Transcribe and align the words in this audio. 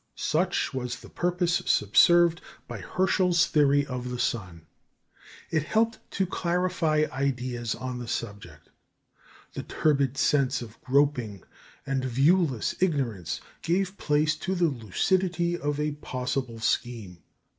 Such 0.15 0.73
was 0.73 1.01
the 1.01 1.09
purpose 1.11 1.61
subserved 1.67 2.41
by 2.67 2.79
Herschel's 2.79 3.45
theory 3.45 3.85
of 3.85 4.09
the 4.09 4.17
sun. 4.17 4.65
It 5.51 5.61
helped 5.61 5.99
to 6.13 6.25
clarify 6.25 7.05
ideas 7.11 7.75
on 7.75 7.99
the 7.99 8.07
subject. 8.07 8.71
The 9.53 9.61
turbid 9.61 10.17
sense 10.17 10.59
of 10.63 10.81
groping 10.81 11.43
and 11.85 12.03
viewless 12.03 12.73
ignorance 12.79 13.41
gave 13.61 13.95
place 13.99 14.35
to 14.37 14.55
the 14.55 14.69
lucidity 14.69 15.55
of 15.55 15.79
a 15.79 15.91
possible 15.91 16.59
scheme. 16.59 17.21